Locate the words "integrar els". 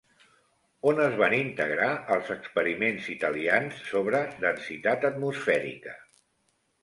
1.39-2.31